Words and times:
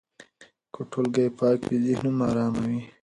که 0.73 0.81
ټولګی 0.91 1.27
پاک 1.37 1.59
وي، 1.69 1.77
ذهن 1.87 2.05
هم 2.11 2.17
ارام 2.29 2.53
وي. 2.69 2.81